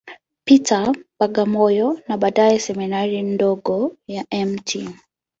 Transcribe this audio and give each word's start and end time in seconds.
Peter, 0.45 0.91
Bagamoyo, 1.19 1.97
na 2.07 2.17
baadaye 2.17 2.59
Seminari 2.59 3.21
ndogo 3.23 3.97
ya 4.07 4.25
Mt. 4.45 4.75